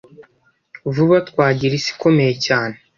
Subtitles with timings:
[0.93, 2.75] vuba twagira isi ikomeye cyane